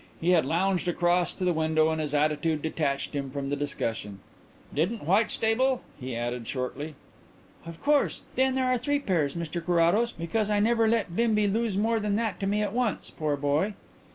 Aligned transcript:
He 0.19 0.31
had 0.31 0.47
lounged 0.47 0.87
across 0.87 1.31
to 1.33 1.45
the 1.45 1.53
window 1.53 1.91
and 1.91 2.01
his 2.01 2.15
attitude 2.15 2.63
detached 2.63 3.13
him 3.13 3.29
from 3.29 3.51
the 3.51 3.55
discussion. 3.55 4.17
"Didn't 4.73 5.05
Whitstable?" 5.05 5.83
he 5.99 6.15
added 6.15 6.47
shortly. 6.47 6.95
"Of 7.67 7.79
course. 7.83 8.23
Then 8.33 8.55
there 8.55 8.65
are 8.65 8.79
three 8.79 8.97
pairs, 8.97 9.35
Mr 9.35 9.63
Carrados, 9.63 10.11
because 10.11 10.49
I 10.49 10.59
never 10.59 10.87
let 10.87 11.15
Bimbi 11.15 11.45
lose 11.45 11.77
more 11.77 11.99
than 11.99 12.15
that 12.15 12.39
to 12.39 12.47
me 12.47 12.63
at 12.63 12.73
once, 12.73 13.11
poor 13.11 13.37
boy." 13.37 13.75